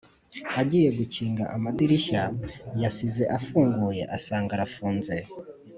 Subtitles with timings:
[0.61, 2.21] agiye gukinga amadirishya
[2.81, 5.15] yasize afunguye asanga arafunze.